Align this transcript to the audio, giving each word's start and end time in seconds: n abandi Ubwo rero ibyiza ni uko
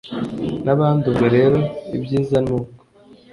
n 0.65 0.67
abandi 0.75 1.03
Ubwo 1.11 1.25
rero 1.35 1.57
ibyiza 1.95 2.37
ni 2.45 2.51
uko 2.57 2.73